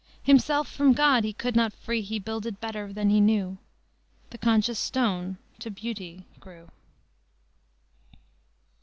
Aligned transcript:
Himself 0.23 0.67
from 0.67 0.93
God 0.93 1.23
he 1.23 1.31
could 1.31 1.55
not 1.55 1.73
free; 1.73 2.01
He 2.01 2.17
builded 2.17 2.59
better 2.59 2.91
than 2.91 3.11
he 3.11 3.21
knew; 3.21 3.59
The 4.31 4.39
conscious 4.39 4.79
stone 4.79 5.37
to 5.59 5.69
beauty 5.69 6.25
grew." 6.39 6.69